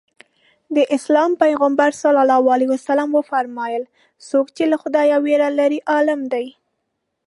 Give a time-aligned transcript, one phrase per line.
[0.75, 2.03] د اسلام پیغمبر ص
[3.17, 3.83] وفرمایل
[4.29, 6.47] څوک چې له خدایه وېره لري عالم دی.